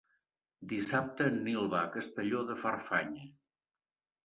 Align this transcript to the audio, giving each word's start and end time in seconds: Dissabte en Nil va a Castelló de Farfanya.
Dissabte 0.71 1.27
en 1.33 1.37
Nil 1.49 1.69
va 1.75 1.83
a 1.83 1.91
Castelló 1.97 2.43
de 2.51 2.59
Farfanya. 2.65 3.31